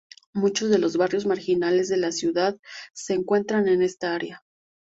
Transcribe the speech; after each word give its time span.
Muchos 0.33 0.71
de 0.71 0.79
los 0.79 0.97
barrios 0.97 1.27
marginales 1.27 1.87
de 1.87 1.97
la 1.97 2.11
ciudad 2.11 2.57
se 2.91 3.13
encuentran 3.13 3.67
en 3.67 3.83
esta 3.83 4.15
área. 4.15 4.43